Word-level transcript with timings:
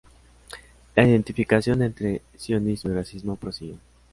La 0.95 1.07
identificación 1.07 1.83
entre 1.83 2.23
sionismo 2.35 2.89
y 2.91 2.95
racismo 2.95 3.35
prosiguió. 3.35 3.77